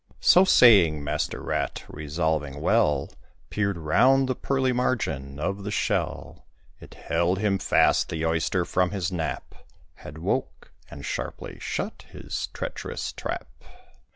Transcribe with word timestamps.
So 0.19 0.45
saying, 0.45 1.03
Master 1.03 1.39
Rat, 1.43 1.83
resolving 1.87 2.59
well, 2.59 3.11
Peered 3.51 3.77
round 3.77 4.27
the 4.27 4.33
pearly 4.33 4.73
margin 4.73 5.37
of 5.37 5.63
the 5.63 5.69
shell. 5.69 6.47
It 6.79 6.95
held 6.95 7.37
him 7.37 7.59
fast: 7.59 8.09
the 8.09 8.25
Oyster 8.25 8.65
from 8.65 8.89
his 8.89 9.11
nap 9.11 9.53
Had 9.97 10.17
woke, 10.17 10.71
and 10.89 11.05
sharply 11.05 11.59
shut 11.59 12.05
his 12.09 12.47
treacherous 12.47 13.11
trap. 13.11 13.47